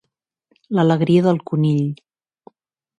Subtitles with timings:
[0.79, 1.87] L'alegria del conill.